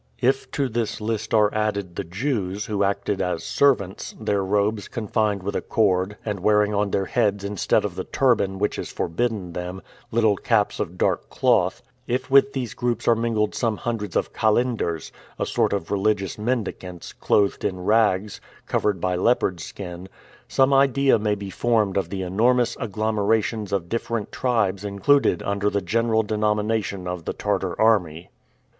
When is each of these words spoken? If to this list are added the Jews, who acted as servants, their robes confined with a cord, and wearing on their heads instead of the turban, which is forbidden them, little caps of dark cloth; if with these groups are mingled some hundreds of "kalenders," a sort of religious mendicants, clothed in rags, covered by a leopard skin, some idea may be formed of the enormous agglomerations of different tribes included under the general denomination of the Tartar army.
If 0.19 0.49
to 0.53 0.67
this 0.67 0.99
list 0.99 1.31
are 1.31 1.53
added 1.53 1.95
the 1.95 2.03
Jews, 2.03 2.65
who 2.65 2.83
acted 2.83 3.21
as 3.21 3.43
servants, 3.43 4.15
their 4.19 4.43
robes 4.43 4.87
confined 4.87 5.43
with 5.43 5.55
a 5.55 5.61
cord, 5.61 6.17
and 6.25 6.39
wearing 6.39 6.73
on 6.73 6.89
their 6.89 7.05
heads 7.05 7.43
instead 7.43 7.85
of 7.85 7.93
the 7.93 8.03
turban, 8.03 8.57
which 8.57 8.79
is 8.79 8.91
forbidden 8.91 9.53
them, 9.53 9.83
little 10.09 10.37
caps 10.37 10.79
of 10.79 10.97
dark 10.97 11.29
cloth; 11.29 11.83
if 12.07 12.31
with 12.31 12.53
these 12.53 12.73
groups 12.73 13.07
are 13.07 13.13
mingled 13.13 13.53
some 13.53 13.77
hundreds 13.77 14.15
of 14.15 14.33
"kalenders," 14.33 15.11
a 15.37 15.45
sort 15.45 15.71
of 15.71 15.91
religious 15.91 16.35
mendicants, 16.35 17.13
clothed 17.13 17.63
in 17.63 17.79
rags, 17.81 18.41
covered 18.65 18.99
by 18.99 19.13
a 19.13 19.21
leopard 19.21 19.59
skin, 19.59 20.09
some 20.47 20.73
idea 20.73 21.19
may 21.19 21.35
be 21.35 21.51
formed 21.51 21.95
of 21.95 22.09
the 22.09 22.23
enormous 22.23 22.75
agglomerations 22.79 23.71
of 23.71 23.87
different 23.87 24.31
tribes 24.31 24.83
included 24.83 25.43
under 25.43 25.69
the 25.69 25.79
general 25.79 26.23
denomination 26.23 27.07
of 27.07 27.25
the 27.25 27.33
Tartar 27.33 27.79
army. 27.79 28.31